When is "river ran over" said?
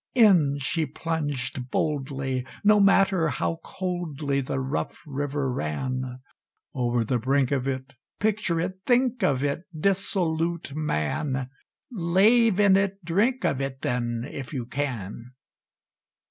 5.05-7.03